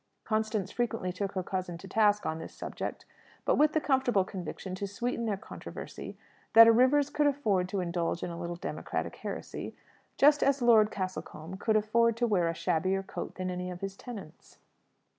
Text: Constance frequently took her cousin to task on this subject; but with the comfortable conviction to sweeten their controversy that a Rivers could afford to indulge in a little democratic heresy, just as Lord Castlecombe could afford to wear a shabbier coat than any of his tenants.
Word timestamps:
Constance 0.23 0.71
frequently 0.71 1.11
took 1.13 1.33
her 1.33 1.43
cousin 1.43 1.77
to 1.77 1.87
task 1.87 2.25
on 2.25 2.39
this 2.39 2.55
subject; 2.55 3.05
but 3.45 3.55
with 3.55 3.73
the 3.73 3.79
comfortable 3.79 4.23
conviction 4.23 4.73
to 4.73 4.87
sweeten 4.87 5.27
their 5.27 5.37
controversy 5.37 6.17
that 6.53 6.65
a 6.65 6.71
Rivers 6.71 7.11
could 7.11 7.27
afford 7.27 7.69
to 7.69 7.81
indulge 7.81 8.23
in 8.23 8.31
a 8.31 8.39
little 8.41 8.55
democratic 8.55 9.17
heresy, 9.17 9.75
just 10.17 10.41
as 10.41 10.59
Lord 10.59 10.89
Castlecombe 10.89 11.57
could 11.59 11.75
afford 11.75 12.17
to 12.17 12.25
wear 12.25 12.47
a 12.47 12.55
shabbier 12.55 13.03
coat 13.03 13.35
than 13.35 13.51
any 13.51 13.69
of 13.69 13.81
his 13.81 13.95
tenants. 13.95 14.57